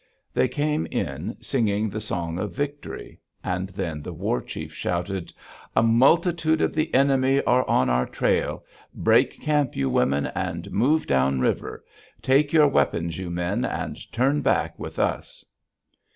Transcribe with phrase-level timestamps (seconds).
[0.33, 5.31] They came in singing the song of victory; and then the war chief shouted:
[5.75, 8.65] "A multitude of the enemy are on our trail.
[8.95, 11.85] Break camp, you women, and move down river.
[12.19, 15.45] Take your weapons, you men, and turn back with us!"